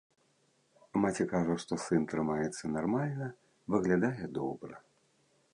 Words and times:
Маці 1.03 1.27
кажа, 1.33 1.57
што 1.65 1.73
сын 1.83 2.09
трымаецца 2.13 2.73
нармальна, 2.79 3.31
выглядае 3.75 4.25
добра. 4.43 4.75